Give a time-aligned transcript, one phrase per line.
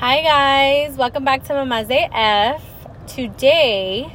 [0.00, 2.62] Hi guys, welcome back to Mama's AF.
[3.06, 4.12] Today,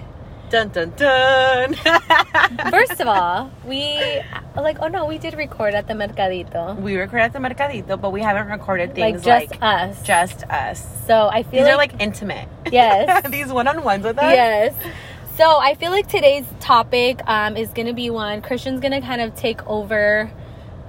[0.50, 1.74] Dun dun dun.
[2.72, 4.22] first of all, we
[4.56, 6.80] like oh no, we did record at the Mercadito.
[6.80, 10.04] we record at the Mercadito, but we haven't recorded things Like just like, us.
[10.04, 11.06] just us.
[11.08, 12.48] So I feel These like, are like intimate.
[12.72, 13.28] Yes.
[13.32, 14.24] These one on ones with us.
[14.34, 14.74] yes.
[15.38, 18.42] So I feel like today's topic um, is gonna be one.
[18.42, 20.30] Christian's gonna kind of take over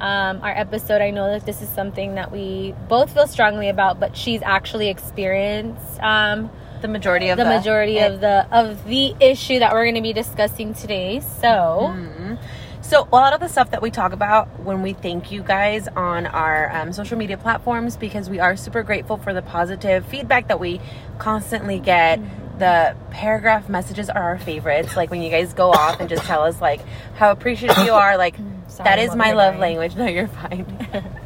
[0.02, 1.00] um, our episode.
[1.00, 4.88] I know that this is something that we both feel strongly about, but she's actually
[4.88, 6.50] experienced um,
[6.82, 10.00] The majority of the the, majority of the of the issue that we're going to
[10.02, 11.20] be discussing today.
[11.20, 12.38] So, Mhm.
[12.84, 15.86] So a lot of the stuff that we talk about when we thank you guys
[15.96, 20.48] on our um, social media platforms because we are super grateful for the positive feedback
[20.48, 20.80] that we
[21.18, 22.18] constantly get.
[22.58, 24.96] The paragraph messages are our favorites.
[24.96, 26.80] Like when you guys go off and just tell us like
[27.14, 28.16] how appreciative you are.
[28.18, 28.34] Like
[28.72, 29.96] Sorry, that is my love language.
[29.96, 30.64] No, you're fine.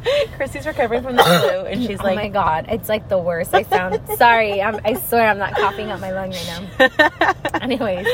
[0.35, 3.53] Christy's recovering from the flu and she's like, oh my god, it's like the worst.
[3.53, 4.61] I sound sorry.
[4.61, 6.69] I'm, I swear I'm not coughing up my lung right
[7.17, 7.33] now.
[7.61, 8.07] Anyways,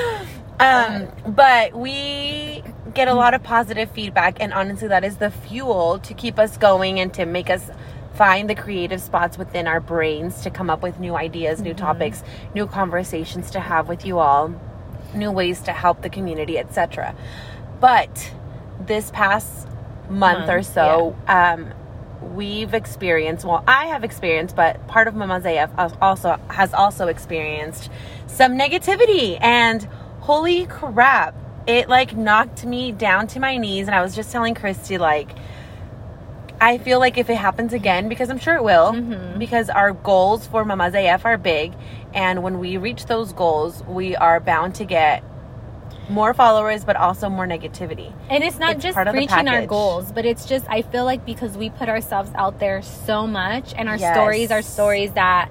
[0.60, 2.64] Um, but we
[2.94, 6.58] get a lot of positive feedback, and honestly, that is the fuel to keep us
[6.58, 7.70] going and to make us
[8.14, 12.24] find the creative spots within our brains to come up with new ideas, new topics,
[12.54, 14.54] new conversations to have with you all,
[15.16, 17.16] new ways to help the community, etc.
[17.80, 18.32] But
[18.88, 19.68] this past
[20.10, 21.74] month, or so, um,
[22.36, 27.90] we've experienced well i have experienced but part of mama af also has also experienced
[28.28, 29.38] some negativity.
[29.42, 29.84] And
[30.22, 31.36] holy crap
[31.68, 33.88] it like knocked me down to my knees.
[33.88, 35.32] And i was just telling christy like
[36.62, 39.38] i feel like if it happens again because i'm sure it will Mhm.
[39.38, 41.74] because our goals for mama's af are big.
[42.14, 45.24] And when we reach those goals we are bound to get
[46.10, 49.48] more followers but also more negativity and it's not It's just part of the reaching
[49.48, 53.26] our goals, but it's just I feel like because we put ourselves out there so
[53.28, 54.14] much, and our Yes.
[54.16, 55.50] stories are stories that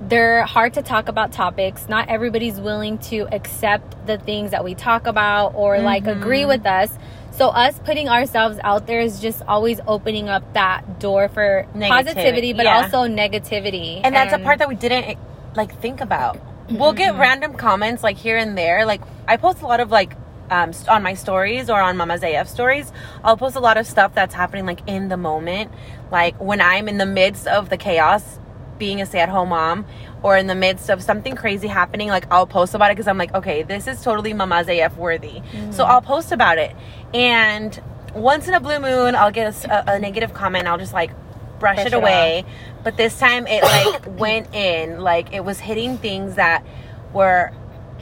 [0.00, 1.88] they're hard to talk about topics.
[1.88, 6.20] Not everybody's willing to accept the things that we talk about or like Mm-hmm.
[6.20, 6.90] agree with us.
[7.32, 11.88] So us putting ourselves out there is just always opening up that door for Negativity,
[11.88, 12.76] positivity, but yeah.
[12.78, 14.00] also negativity.
[14.02, 15.18] and that's a part that we didn't
[15.54, 16.36] like think about
[16.70, 18.84] we'll get random comments like here and there.
[18.86, 20.14] Like i post a lot of like
[20.50, 22.90] um, st- on my stories or on mama's af stories
[23.22, 25.70] i'll post a lot of stuff that's happening like in the moment.
[26.10, 28.38] Like when i'm in the midst of the chaos
[28.78, 29.84] being a stay-at-home mom
[30.22, 33.18] or in the midst of something crazy happening like i'll post about it because i'm
[33.18, 35.42] like okay this is totally mama's af worthy.
[35.70, 36.74] So i'll post about it.
[37.12, 37.78] And
[38.14, 41.10] once in a blue moon i'll get a negative comment i'll just like
[41.58, 42.44] brush, Brush it it away
[42.84, 46.64] but this time it like went in like it was hitting things that
[47.12, 47.52] were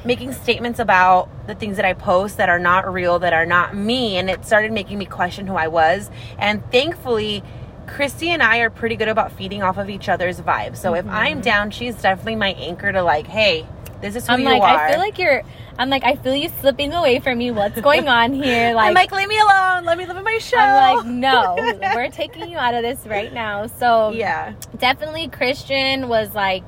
[0.04, 3.74] making statements about the things that I post that are not real, that are not
[3.74, 6.10] me, and it started making me question who I was.
[6.38, 7.42] And thankfully,
[7.86, 10.76] Christy and I are pretty good about feeding off of each other's vibes.
[10.76, 11.40] So if I'm mm-hmm.
[11.40, 13.66] down, she's definitely my anchor to like, hey,
[14.06, 14.86] this is who I'm you like, are.
[14.86, 15.42] I feel like you're.
[15.78, 17.50] I'm like, I feel you slipping away from me.
[17.50, 18.72] What's going on here?
[18.74, 19.84] Like, I'm like, leave me alone.
[19.84, 20.56] Let me live in my show.
[20.56, 21.54] I'm like, no,
[21.94, 23.66] we're taking you out of this right now.
[23.66, 24.54] So yeah.
[24.78, 26.64] definitely Christian was like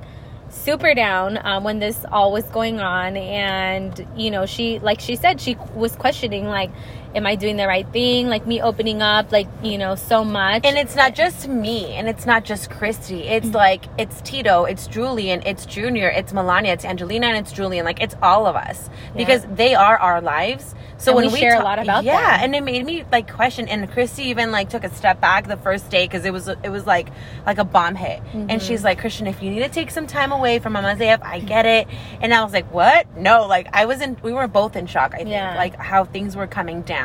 [0.50, 5.14] super down um, when this all was going on and you know she like she
[5.14, 6.70] said she was questioning like
[7.14, 10.64] am i doing the right thing like me opening up like you know so much
[10.64, 13.22] And it's not just me, and it's not just Christy.
[13.22, 13.56] It's Mm-hmm.
[13.56, 17.84] like it's Tito, it's Julian, it's Junior, it's Melania, it's Angelina, and it's Julian.
[17.84, 20.74] Like it's all of us because they are our lives.
[20.98, 22.44] So And when we share a lot about yeah, them.
[22.44, 23.68] and it made me like question.
[23.68, 26.70] And Christy even like took a step back the first day because it was it
[26.76, 27.08] was like
[27.46, 28.18] like a bomb hit.
[28.20, 28.50] Mm-hmm.
[28.50, 31.20] And she's like, Christian, if you need to take some time away from Mama's AF,
[31.22, 31.86] I get it.
[32.20, 33.16] And I was like, what?
[33.16, 34.16] No, like I was in.
[34.22, 35.12] We were both in shock.
[35.14, 35.54] I think Yeah.
[35.56, 36.97] like how things were coming down,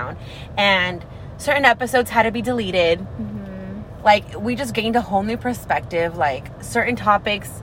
[0.57, 1.03] and
[1.37, 4.03] certain episodes had to be deleted Mm-hmm.
[4.03, 7.61] like we just gained a whole new perspective like certain topics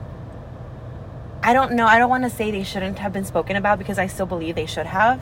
[1.43, 3.97] i don't know i don't want to say they shouldn't have been spoken about because
[3.99, 5.19] i still believe they should have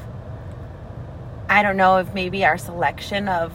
[1.49, 3.51] i don't know if maybe our selection of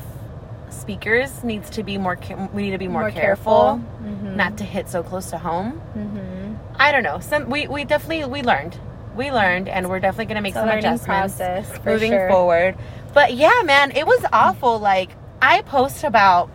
[0.70, 2.18] speakers needs to be more
[2.52, 3.80] we need to be more, More careful, careful.
[4.02, 4.36] Mhm.
[4.36, 6.56] not to hit so close to home Mhm.
[6.78, 8.76] i don't know some we, we definitely we learned
[9.14, 12.28] we learned and we're definitely going to make It's some adjustments process, moving sure.
[12.28, 12.74] forward
[13.14, 14.78] but yeah man it was awful.
[14.78, 16.48] Like i post about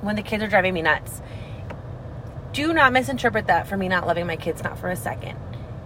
[0.00, 1.20] when the kids are driving me nuts.
[2.52, 5.38] Do not misinterpret that for me not loving my kids not for a second.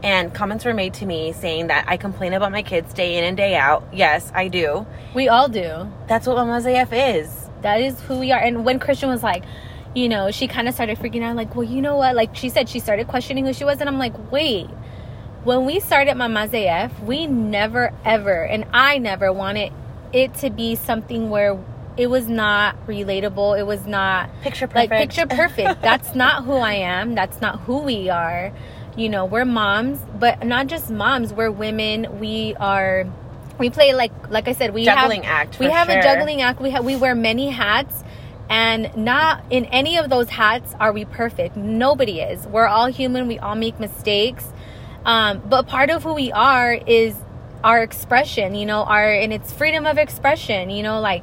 [0.02, 3.24] And comments were made to me saying that i complain about my kids day in
[3.24, 3.88] and day out.
[3.92, 4.86] Yes i do.
[5.14, 5.90] We all do.
[6.06, 7.50] That's what mama's af is.
[7.62, 8.40] That is who we are.
[8.40, 9.44] And when christian was like
[9.94, 12.14] you know she kind of started freaking out like well you know what?
[12.14, 14.68] Like she said she started questioning who she was and i'm like wait.
[15.44, 19.72] When we started Mama's AF, we never ever, and I never wanted
[20.16, 21.58] it to be something where
[21.96, 23.58] it was not relatable.
[23.58, 24.90] It was not Picture perfect.
[24.90, 25.82] like picture perfect.
[25.82, 27.14] That's not who I am.
[27.14, 28.52] That's not who we are.
[28.96, 31.32] You know, we're moms, but not just moms.
[31.32, 32.18] We're women.
[32.18, 33.04] We are.
[33.58, 34.72] We play like like I said.
[34.72, 36.60] We have a Juggling have act, we have a juggling act.
[36.60, 38.04] We have we wear many hats,
[38.48, 41.56] and not in any of those hats are we perfect.
[41.56, 42.46] Nobody is.
[42.46, 43.26] We're all human.
[43.28, 44.50] We all make mistakes.
[45.04, 47.14] Um, but part of who we are is
[47.64, 48.54] our expression.
[48.54, 50.70] You know, our and it's freedom of expression.
[50.70, 51.22] You know, like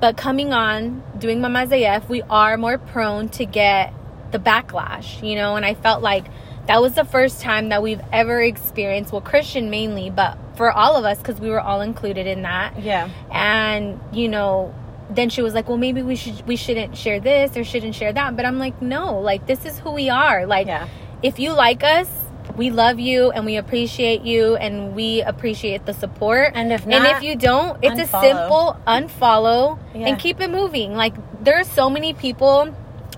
[0.00, 3.94] but coming on doing Mama's AF, we are more prone to get
[4.32, 6.24] the backlash, you know, and I felt like
[6.66, 10.96] that was the first time that we've ever experienced, well, Christian mainly, but for all
[10.96, 12.80] of us, because we were all included in that.
[12.80, 13.10] Yeah.
[13.30, 14.74] And, you know,
[15.10, 18.12] then she was like, well, maybe we should, we shouldn't share this or shouldn't share
[18.12, 18.34] that.
[18.36, 20.46] But I'm like, no, like, this is who we are.
[20.46, 20.88] Like, Yeah.
[21.22, 22.08] if you like us,
[22.56, 26.52] we love you and we appreciate you and we appreciate the support.
[26.54, 30.08] And if not, and if you don't, it's a simple unfollow Yeah.
[30.08, 30.94] and keep it moving.
[30.94, 32.74] Like there are so many people.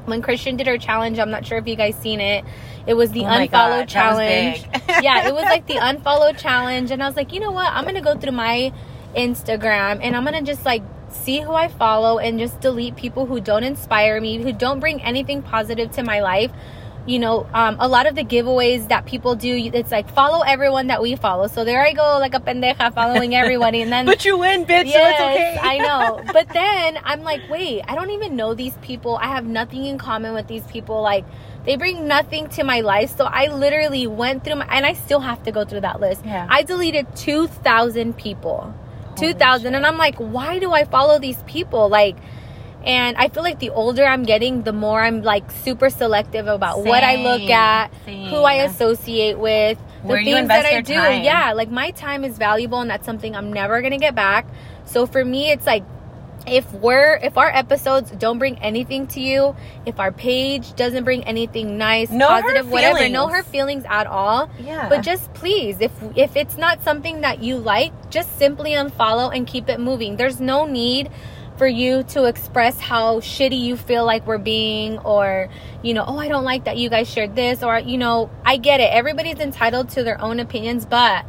[0.07, 2.45] When Christian did her challenge, I'm not sure if you guys seen it.
[2.87, 4.63] It was the Oh unfollow God, challenge.
[5.03, 7.73] yeah, it was like the unfollow challenge, and I was like, you know what?
[7.73, 8.71] I'm gonna go through my
[9.17, 13.41] Instagram and I'm gonna just like see who I follow and just delete people who
[13.41, 16.51] don't inspire me, who don't bring anything positive to my life.
[17.07, 20.87] You know, um, a lot of the giveaways that people do, it's like follow everyone
[20.87, 21.49] that we follow.
[21.49, 24.87] So there I go, like a pendeja following everybody, and then But you win, bitch.
[24.87, 25.59] yes, so it's okay.
[25.61, 26.23] I know.
[26.33, 29.17] But then I'm like, wait, I don't even know these people.
[29.17, 31.03] I have nothing in common with these people.
[31.03, 31.27] Like,
[31.67, 33.15] they bring nothing to my life.
[33.17, 36.25] So I literally went through my, and I still have to go through that list.
[36.25, 36.47] Yeah.
[36.49, 38.75] I deleted 2,000 people.
[39.17, 39.75] Holy 2,000.
[39.75, 41.89] And I'm like, why do I follow these people?
[41.89, 42.17] Like,
[42.85, 46.85] and I feel like the older I'm getting, the more I'm like super selective about
[46.85, 48.29] what I look at, same.
[48.29, 50.95] who I associate with, the Where things that I do.
[50.95, 51.23] time.
[51.25, 54.47] Yeah, like my time is valuable and that's something I'm never going to get back.
[54.85, 55.83] So for me, it's like
[56.47, 59.57] if we're if our episodes don't bring anything to you,
[59.87, 63.33] if our page doesn't bring anything nice, No hurt positive, whatever, no feelings.
[63.33, 64.51] hurt feelings at all.
[64.61, 64.91] Yeah.
[64.91, 69.47] But just please, if if it's not something that you like, just simply unfollow and
[69.47, 70.17] keep it moving.
[70.17, 71.09] There's no need
[71.57, 75.49] for you to express how shitty you feel like we're being or
[75.83, 78.57] you know oh i don't like that you guys shared this or you know i
[78.57, 78.93] get it.
[78.93, 81.25] Everybody's entitled to their own opinions but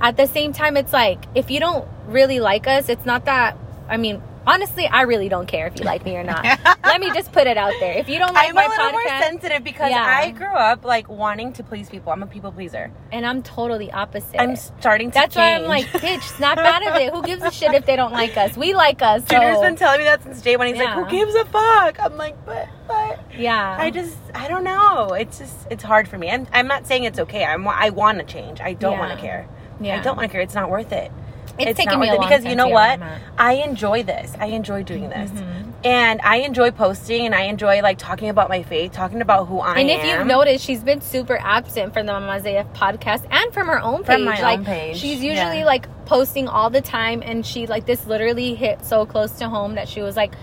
[0.00, 3.56] at the same time it's like if you don't really like us it's not that
[3.88, 6.44] i mean honestly i really don't care if you like me or not
[6.84, 8.90] let me just put it out there if you don't like I'm my a little
[8.92, 10.04] more sensitive because Yeah.
[10.04, 12.12] I grew up like wanting to please people.
[12.12, 12.90] I'm a people pleaser.
[13.12, 15.14] and i'm totally opposite I'm starting to.
[15.14, 17.96] that's why i'm like bitch snap out of it who gives a shit if they
[17.96, 20.66] don't like us we like us so Junior's been telling me that since day one.
[20.66, 20.96] He's Yeah.
[20.96, 25.08] like, "Who gives a fuck?" I'm like, "But, but." yeah I just, I don't know.
[25.14, 26.28] It's just, it's hard for me.
[26.28, 27.44] And I'm not saying it's okay.
[27.44, 28.60] I'm, I want to change.
[28.60, 28.98] I don't Yeah.
[29.00, 29.48] want to care.
[29.80, 29.98] Yeah.
[29.98, 30.40] I don't want to care.
[30.40, 31.10] It's not worth it.
[31.58, 33.00] It's taken not me a because you know what?
[33.38, 34.32] I enjoy this.
[34.40, 35.72] I enjoy doing this, Mhm.
[35.84, 39.60] and I enjoy posting, and I enjoy like talking about my faith, talking about who
[39.60, 39.90] I And am.
[39.90, 43.68] And if you've noticed, she's been super absent from the Mama's AF podcast and from
[43.68, 44.06] her own page.
[44.06, 45.64] From my like, own page, She's usually yeah.
[45.64, 49.74] like posting all the time, and she like this literally hit so close to home
[49.76, 50.34] that she was like,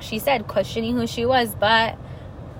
[0.00, 1.96] she said questioning who she was, but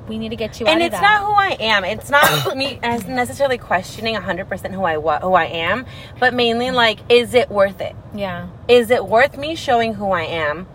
[0.08, 1.84] we need to get you and it's not who I am.
[1.84, 5.87] It's not me as necessarily questioning 100% who I who I am,
[6.19, 7.94] but mainly like, is it worth it?
[8.14, 10.66] yeah, Is it worth me showing who I am,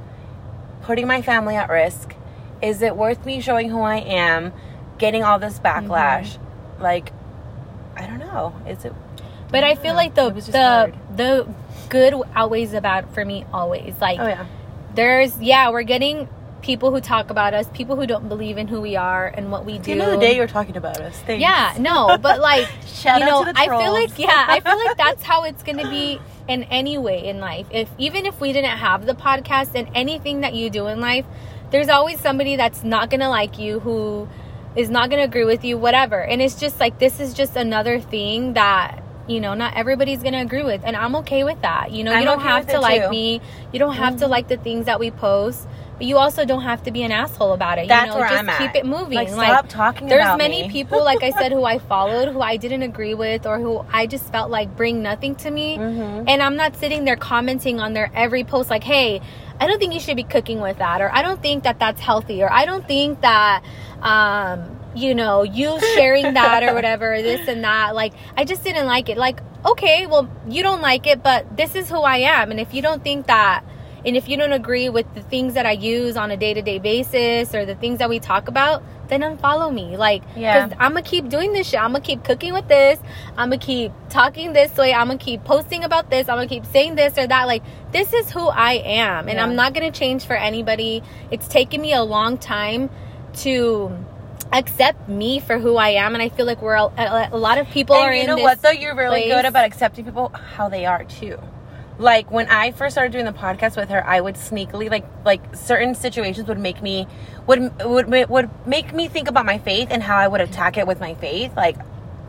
[0.83, 2.13] putting my family at risk?
[2.61, 4.53] Is it worth me showing who I am,
[4.97, 6.37] getting all this backlash?
[6.37, 6.83] Mm-hmm.
[6.83, 7.11] Like,
[7.95, 8.55] I don't know.
[8.67, 8.93] Is it?
[9.51, 10.95] but I feel Yeah, like the it was just the hard.
[11.15, 11.47] the
[11.89, 13.93] good outweighs the bad for me always.
[14.01, 14.45] Like Oh yeah.
[14.95, 16.27] there's yeah, we're getting
[16.63, 19.65] people who talk about us, people who don't believe in who we are and what
[19.65, 19.93] we At do.
[19.93, 21.19] the end of the day, you're talking about us.
[21.19, 21.41] Thanks.
[21.41, 22.67] Yeah, no, but like
[23.03, 26.19] you know, to I feel like yeah, I feel like that's how it's gonna be
[26.47, 27.67] in any way in life.
[27.69, 31.25] If even if we didn't have the podcast and anything that you do in life,
[31.69, 34.27] there's always somebody that's not gonna like you who
[34.75, 36.23] is not gonna agree with you, whatever.
[36.23, 40.41] And it's just like this is just another thing that you know not everybody's gonna
[40.41, 42.79] agree with and i'm okay with that you know I'm you don't okay have to
[42.81, 43.09] like too.
[43.09, 43.41] me
[43.71, 44.31] you don't have to mm-hmm.
[44.31, 45.65] like the things that we post
[46.03, 48.27] but you also don't have to be an asshole about it That's you know where
[48.27, 48.57] just I'm at.
[48.59, 50.69] keep it moving Like, stop talking there's many me.
[50.69, 54.05] people like i said who i followed who i didn't agree with or who i
[54.05, 56.25] just felt like bring nothing to me Mhm.
[56.27, 59.21] and i'm not sitting there commenting on their every post like hey
[59.61, 62.01] i don't think you should be cooking with that or i don't think that that's
[62.01, 63.63] healthy or i don't think that
[64.01, 68.87] um you know you sharing that or whatever this and that like i just didn't
[68.87, 72.51] like it like okay well you don't like it but this is who i am
[72.51, 73.63] and if you don't think that
[74.05, 76.61] And if you don't agree with the things that I use on a day to
[76.61, 79.97] day basis or the things that we talk about, then unfollow me.
[79.97, 80.69] Like, Yeah.
[80.79, 81.79] I'm gonna keep doing this shit.
[81.81, 82.99] I'm gonna keep cooking with this.
[83.37, 84.93] I'm gonna keep talking this way.
[84.93, 86.27] I'm gonna keep posting about this.
[86.27, 87.45] I'm gonna keep saying this or that.
[87.45, 89.43] Like, this is who I am, and Yeah.
[89.43, 91.03] I'm not gonna change for anybody.
[91.31, 92.89] It's taken me a long time
[93.37, 93.91] to
[94.51, 97.67] accept me for who I am, and I feel like we're a, a, lot of
[97.69, 99.33] people are you know what though you're really place.
[99.33, 101.39] good about accepting people how they are too
[102.03, 105.41] like when i first started doing the podcast with her i would sneakily like like
[105.55, 107.07] certain situations would make me
[107.47, 110.85] would would would make me think about my faith and how i would attack it
[110.85, 111.77] with my faith like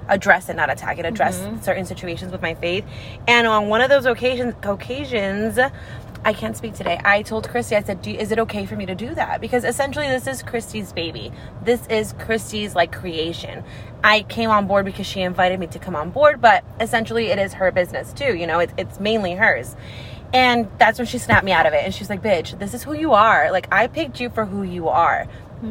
[0.09, 1.61] address it not attack it address Mm-hmm.
[1.63, 2.85] certain situations with my faith
[3.27, 5.59] and on one of those occasions occasions
[6.25, 6.99] I can't speak today.
[7.05, 9.41] I told Christy, I said, is it okay for me to do that?
[9.41, 11.31] Because essentially, this is Christy's baby.
[11.63, 13.63] This is Christy's like creation.
[14.03, 17.39] I came on board because she invited me to come on board, but essentially, it
[17.39, 18.35] is her business too.
[18.35, 19.77] You know, it, it's mainly hers.
[20.33, 21.85] And that's when she snapped me out of it.
[21.85, 23.53] And she's like, bitch, this is who you are.
[23.53, 25.29] Like, I picked you for who you are.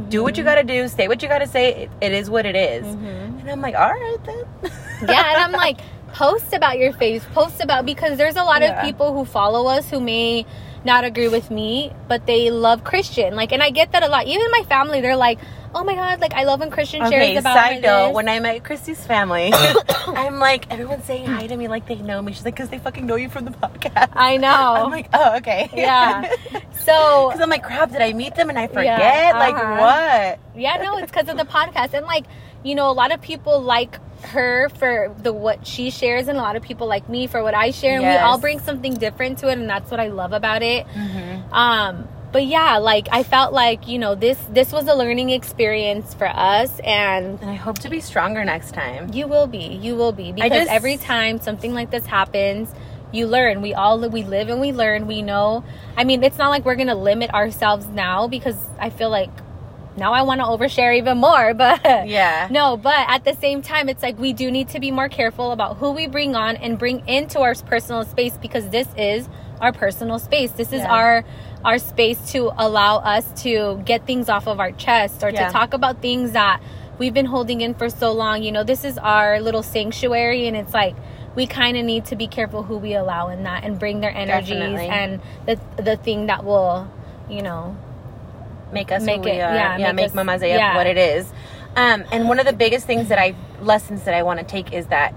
[0.10, 0.50] Do what you mm-hmm.
[0.50, 1.84] gotta do, say what you gotta say.
[1.84, 2.86] It, it is what it is.
[2.86, 3.40] Mm-hmm.
[3.40, 4.72] And I'm like, all right then.
[5.08, 5.80] yeah, and I'm like,
[6.14, 8.80] post about your faith, post about because there's a lot Yeah.
[8.80, 10.46] of people who follow us who may
[10.86, 13.36] not agree with me, but they love Christian.
[13.36, 14.28] Like, and I get that a lot.
[14.28, 15.40] Even my family, they're like,
[15.74, 18.40] "Oh my god, like I love when Christian Okay, shares about side note, when I
[18.42, 19.52] met Christy's family,
[20.08, 22.34] I'm like, everyone's saying hi to me like they know me.
[22.34, 24.10] She's like, because they fucking know you from the podcast.
[24.14, 24.50] I know.
[24.86, 25.70] I'm like, oh, okay.
[25.76, 26.30] yeah.
[26.84, 29.00] So Because I'm like, crap, did I meet them and I forget?
[29.00, 29.78] Yeah, Like, uh-huh.
[29.80, 30.60] what?
[30.62, 32.26] yeah, no, it's because of the podcast, and like
[32.64, 36.42] you know, a lot of people like her for the what she shares, and a
[36.42, 39.40] lot of people like me for what I share, and we all bring something different
[39.40, 40.86] to it, and that's what I love about it.
[41.52, 46.14] Um, but yeah, like I felt like you know this this was a learning experience
[46.14, 49.12] for us, and And I hope to be stronger next time.
[49.14, 52.74] you will be, you will be, because just- every time something like this happens.
[53.12, 53.62] You learn.
[53.62, 55.06] We all we live and we learn.
[55.06, 55.64] We know.
[55.96, 59.30] I mean, it's not like we're gonna limit ourselves now because I feel like
[59.98, 61.54] now I want to overshare even more.
[61.64, 62.48] But Yeah.
[62.52, 65.52] no, but at the same time, it's like we do need to be more careful
[65.52, 69.28] about who we bring on and bring into our personal space because this is
[69.62, 70.52] our personal space.
[70.52, 70.94] This is Yeah.
[70.94, 71.24] our
[71.66, 75.48] our space to allow us to get things off of our chest or Yeah.
[75.48, 76.60] to talk about things that
[76.98, 78.44] we've been holding in for so long.
[78.44, 80.94] You know, this is our little sanctuary, and it's like
[81.36, 84.12] we kind of need to be careful who we allow in that and bring their
[84.16, 84.88] energies Definitely.
[84.90, 86.88] and the the thing that will,
[87.30, 87.78] you know,
[88.74, 89.54] Make us Make who we it- are.
[89.54, 90.76] yeah, Yeah, make make, us- Mama Zaya yeah.
[90.76, 91.32] what it is.
[91.76, 94.74] Um, and one of the biggest things that I, lessons that I want to take
[94.74, 95.14] is that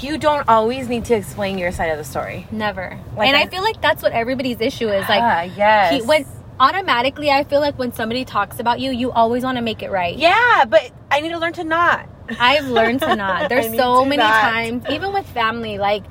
[0.00, 2.46] you don't always need to explain your side of the story.
[2.50, 2.98] never.
[3.16, 5.08] Like and I, I- feel like that's what everybody's issue is.
[5.08, 5.92] Like, Ah, yes.
[5.92, 6.26] he, when
[6.58, 9.90] automatically, I feel like when somebody talks about you, you always want to make it
[9.90, 10.16] right.
[10.16, 12.08] Yeah, but I need to learn to not.
[12.40, 13.48] I've learned to not.
[13.50, 14.40] There's so many not.
[14.40, 16.04] times, even with family, like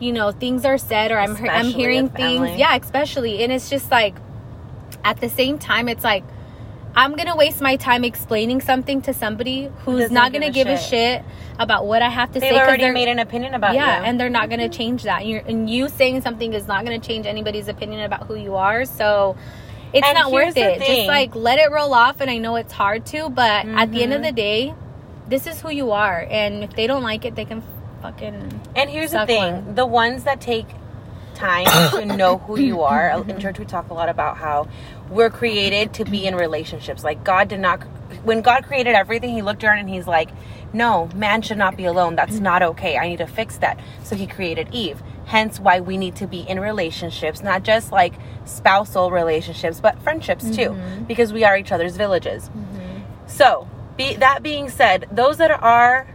[0.00, 2.56] you know, things are said or I'm I'm hearing things.
[2.56, 4.14] Yeah, especially, and it's just like
[5.08, 6.24] at the same time, it's like
[6.94, 10.76] I'm gonna waste my time explaining something to somebody who's not gonna a give a
[10.76, 11.22] shit.
[11.22, 11.24] shit
[11.58, 12.50] about what I have to say.
[12.50, 14.04] They've already made an opinion about yeah, you.
[14.04, 15.20] and they're not gonna change that.
[15.22, 18.56] And, you're, and you saying something is not gonna change anybody's opinion about who you
[18.56, 18.84] are.
[18.84, 19.36] So.
[19.90, 20.80] It's And not worth it.
[20.80, 24.02] Just like let it roll off, and I know it's hard to, but at the
[24.02, 24.24] end of Mhm.
[24.24, 24.74] the day,
[25.28, 27.62] this is who you are, and if they don't like it, they can
[28.02, 28.60] fucking.
[28.76, 29.74] And here's the thing: one.
[29.74, 30.66] the ones that take
[31.38, 33.10] time to know who you are.
[33.10, 34.68] Uh, in church, we talk a lot about how
[35.08, 37.04] we're created to be in relationships.
[37.04, 37.82] Like God did not.
[38.24, 40.30] When God created everything, He looked around and He's like,
[40.72, 42.16] "No, man should not be alone.
[42.16, 42.98] That's not okay.
[42.98, 45.02] I need to fix that." So He created Eve.
[45.26, 48.14] Hence, why we need to be in relationships, not just like
[48.46, 51.04] spousal relationships, but friendships too, mm-hmm.
[51.04, 52.48] because we are each other's villages.
[52.48, 53.00] Mm-hmm.
[53.26, 53.68] So,
[53.98, 56.08] be, that being said, those that are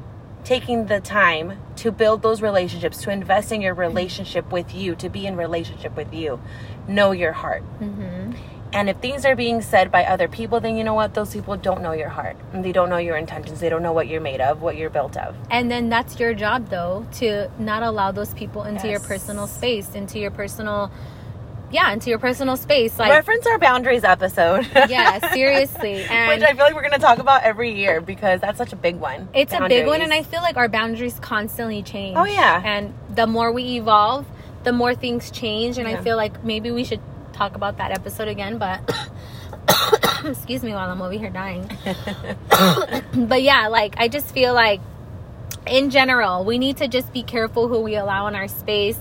[0.43, 5.09] taking the time to build those relationships, to invest in your relationship with you, to
[5.09, 6.39] be in relationship with you,
[6.87, 7.63] know your heart.
[7.79, 8.33] Mm-hmm.
[8.73, 11.13] And if things are being said by other people, then you know what?
[11.13, 12.35] Those people don't know your heart.
[12.53, 13.59] And they don't know your intentions.
[13.59, 15.35] They don't know what you're made of, what you're built of.
[15.51, 19.93] And then that's your job, though, to not allow those people into your personal space,
[19.93, 20.91] into your personal,
[21.73, 22.97] yeah, into your personal space.
[22.97, 24.67] Like, Reference our boundaries episode.
[24.89, 26.03] yeah, seriously.
[26.13, 28.73] And Which I feel like we're going to talk about every year because that's such
[28.73, 29.27] a big one.
[29.33, 32.15] it's a big one, and I feel like our boundaries constantly change.
[32.17, 32.61] Oh, yeah.
[32.63, 34.25] And the more we evolve,
[34.63, 35.77] the more things change.
[35.77, 37.01] And I feel like maybe we should
[37.33, 38.79] talk about that episode again, but.
[40.25, 41.69] excuse me while I'm over here dying.
[43.15, 44.81] but yeah, like I just feel like
[45.65, 48.99] in general, we need to just be careful who we allow in our space,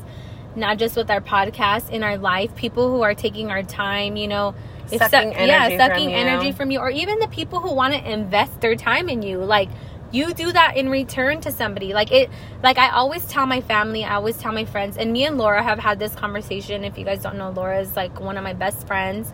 [0.56, 2.54] not just with our podcast, in our life.
[2.56, 4.54] People who are taking our time, you know,
[4.88, 6.16] Sucking yeah, energy sucking from you.
[6.16, 9.38] energy from you, or even the people who want to invest their time in you.
[9.38, 9.70] Like,
[10.12, 12.28] you do that in return to somebody like it
[12.62, 15.62] like i always tell my family i always tell my friends and me and laura
[15.62, 18.52] have had this conversation if you guys don't know laura is like one of my
[18.52, 19.32] best friends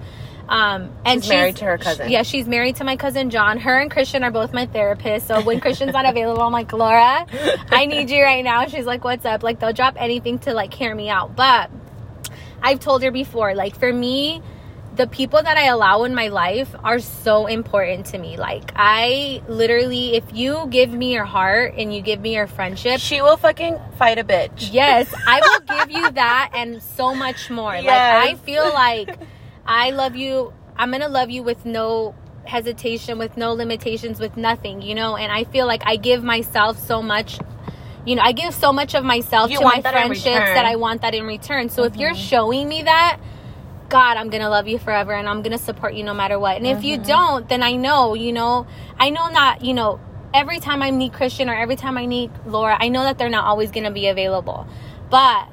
[0.49, 2.11] um, and she's married to her cousin.
[2.11, 3.59] Yeah, she's married to my cousin John.
[3.59, 5.23] Her and Christian are both my therapists.
[5.23, 7.27] So when Christian's not available, I'm like, Laura,
[7.71, 8.67] I need you right now.
[8.67, 9.43] She's like, what's up?
[9.43, 11.37] Like they'll drop anything to like hear me out.
[11.37, 11.71] But
[12.63, 14.43] I've told her before, like for me,
[14.97, 18.37] the people that I allow in my life are so important to me.
[18.37, 23.01] Like I literally if you give me your heart and you give me your friendship,
[23.01, 24.73] she will fucking fight a bitch.
[24.73, 27.77] Yes, I will give you that and so much more.
[27.77, 27.85] Yes.
[27.85, 29.19] Like I feel like
[29.69, 30.53] I love you.
[30.77, 35.17] I'm going to love you with no hesitation, with no limitations, with nothing, you know?
[35.17, 37.39] And I feel like I give myself so much
[38.07, 41.03] you know, I give so much of myself you to my friendships that I want
[41.03, 41.69] that in return.
[41.69, 41.93] So mm-hmm.
[41.93, 42.19] if you're mm-hmm.
[42.19, 43.21] showing me that,
[43.91, 46.57] God, I'm gonna love you forever and I'm gonna support you no matter what.
[46.57, 46.79] And mm-hmm.
[46.79, 47.07] if you mm-hmm.
[47.07, 48.67] don't, then I know, you know,
[48.99, 50.01] I know not, you know,
[50.33, 53.29] every time I meet Christian or every time I meet Laura, I know that they're
[53.29, 54.67] not always gonna be available.
[55.11, 55.49] But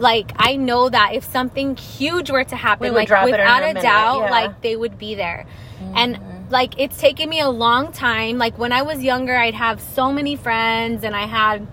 [0.00, 4.20] like I know that if something huge were to happen, like without a, a doubt,
[4.22, 4.30] yeah.
[4.30, 5.46] like they would be there.
[5.78, 5.92] Mm-hmm.
[5.96, 8.38] And like it's taken me a long time.
[8.38, 11.66] Like when I was younger, I'd have so many friends and I had,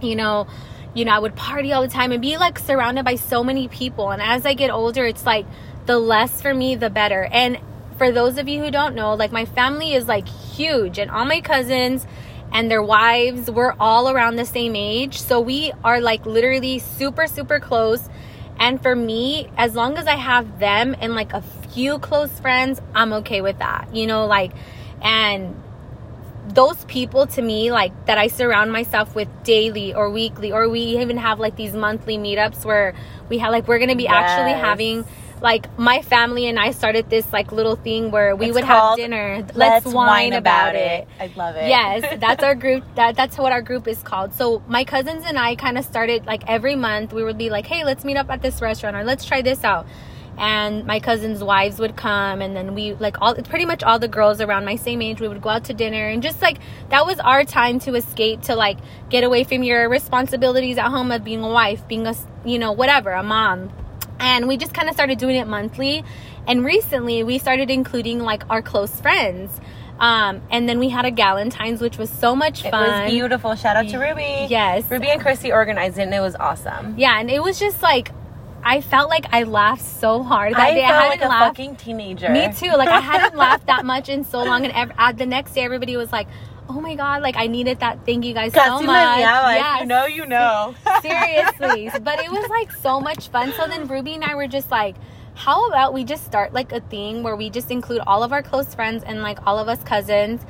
[0.00, 0.46] you know,
[0.94, 3.66] you know, I would party all the time and be like surrounded by so many
[3.66, 4.10] people.
[4.10, 5.44] And as I get older, it's like
[5.86, 7.28] the less for me, the better.
[7.32, 7.58] And
[7.98, 11.24] for those of you who don't know, like my family is like huge and all
[11.24, 12.06] my cousins
[12.52, 15.20] and their wives were all around the same age.
[15.20, 18.08] So we are like literally super, super close.
[18.58, 22.80] And for me, as long as I have them and like a few close friends,
[22.94, 23.88] I'm okay with that.
[23.94, 24.52] You know, like,
[25.00, 25.60] and
[26.48, 30.80] those people to me, like that I surround myself with daily or weekly, or we
[30.80, 32.94] even have like these monthly meetups where
[33.28, 34.12] we have like, we're to be yes.
[34.12, 35.06] actually having
[35.42, 38.96] like my family and I started this like little thing where we it's would have
[38.96, 39.44] dinner.
[39.54, 41.08] Let's, Let's whine, about, about it.
[41.20, 41.32] it.
[41.32, 41.68] I love it.
[41.68, 42.84] Yes, that's our group.
[42.94, 44.32] That that's what our group is called.
[44.34, 47.66] So my cousins and I kind of started like every month we would be like,
[47.66, 49.86] hey, let's meet up at this restaurant or let's try this out.
[50.38, 54.08] And my cousins' wives would come, and then we like all pretty much all the
[54.08, 55.20] girls around my same age.
[55.20, 56.56] We would go out to dinner, and just like
[56.88, 58.78] that was our time to escape, to like
[59.10, 62.14] get away from your responsibilities at home of being a wife, being a
[62.46, 63.70] you know whatever, a mom,
[64.22, 66.02] and we just kind of started doing it monthly
[66.46, 69.60] and recently we started including like our close friends
[70.00, 72.72] um, and then we had a Galentine's, which was so much fun.
[73.02, 73.54] It was beautiful.
[73.54, 74.46] Shout out to Ruby.
[74.50, 74.90] Yes.
[74.90, 76.98] Ruby and Chrissy organized it and it was awesome.
[76.98, 78.10] Yeah, and it was just like
[78.64, 80.84] I felt like I laughed so hard that I day.
[80.84, 81.56] I hadn't like a laughed.
[81.56, 82.30] fucking teenager.
[82.30, 82.68] Me too.
[82.70, 85.62] Like I hadn't laughed that much in so long, and ev- uh, the next day
[85.62, 86.28] everybody was like,
[86.74, 88.04] oh my god, like I needed that.
[88.06, 89.18] Thank you guys so much.
[89.18, 90.74] Yeah, you know, you know.
[91.02, 93.52] Seriously, but it was like so much fun.
[93.52, 94.96] So then Ruby and I were just like,
[95.34, 98.42] how about we just start like a thing where we just include all of our
[98.42, 100.40] close friends and like all of us cousins,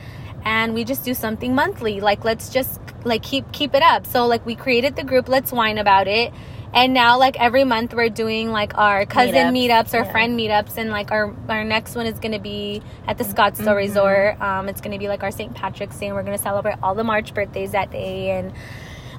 [0.44, 2.00] and we just do something monthly.
[2.00, 4.06] Like let's just like keep keep it up.
[4.06, 5.28] So like we created the group.
[5.28, 6.32] Let's whine about it
[6.74, 10.12] and now like every month we're doing like our cousin meetups, meetups or yeah.
[10.12, 13.66] friend meetups and like our our next one is going to be at the scottsdale
[13.66, 13.76] mm-hmm.
[13.76, 16.42] resort um it's going to be like our st patrick's day and we're going to
[16.42, 18.52] celebrate all the march birthdays that day and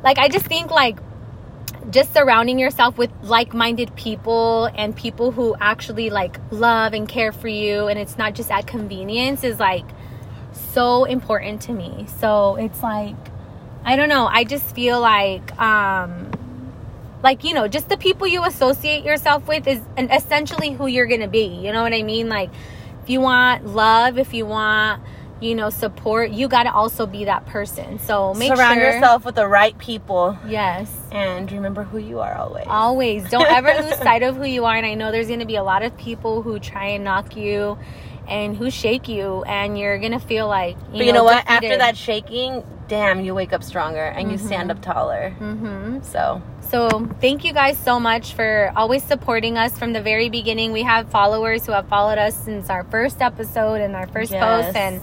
[0.04, 0.98] like i just think like
[1.90, 7.50] just surrounding yourself with like-minded people and people who actually like love and care for
[7.50, 9.86] you and it's not just at convenience is like
[10.54, 13.16] so important to me so it's like
[13.84, 16.33] i don't know i just feel like um
[17.24, 21.28] like you know just the people you associate yourself with is essentially who you're gonna
[21.28, 22.30] be you know what i mean?
[22.30, 22.52] Like
[23.02, 25.02] if you want love if you want
[25.42, 28.00] you know support you got to also be that person.
[28.00, 30.38] So make surround sure, yourself with the right people.
[30.48, 30.96] Yes.
[31.12, 32.66] And remember who you are always.
[32.68, 33.30] Always.
[33.30, 35.56] Don't ever lose sight of who you are and i know there's going to be
[35.56, 37.78] a lot of people who try and knock you
[38.28, 41.46] and who shake you and you're gonna feel like you but know, you know what?
[41.46, 41.66] defeated.
[41.66, 44.32] after that shaking damn you wake up stronger and mm-hmm.
[44.32, 46.00] you stand up taller mm-hmm.
[46.04, 50.72] so so thank you guys so much for always supporting us from the very beginning
[50.72, 54.44] we have followers who have followed us since our first episode and our first yes.
[54.44, 55.02] post and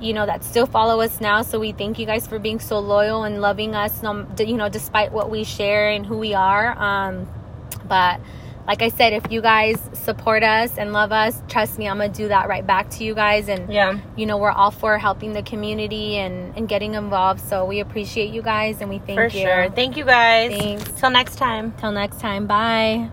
[0.00, 2.78] you know that still follow us now so we thank you guys for being so
[2.78, 4.04] loyal and loving us
[4.38, 7.26] you know despite what we share and who we are um
[7.88, 8.20] but
[8.66, 12.12] like I said, if you guys support us and love us, trust me, I'm gonna
[12.12, 13.48] do that right back to you guys.
[13.48, 17.40] And yeah, you know, we're all for helping the community and and getting involved.
[17.40, 19.44] So we appreciate you guys and we thank for you.
[19.44, 19.70] sure.
[19.70, 20.50] Thank you guys.
[20.50, 21.00] Thanks.
[21.00, 21.72] Till next time.
[21.78, 22.46] Till next time.
[22.46, 23.10] Bye.